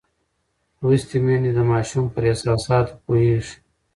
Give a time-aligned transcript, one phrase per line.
[0.79, 3.55] لوستې میندې د ماشوم پر احساساتو پوهېږي.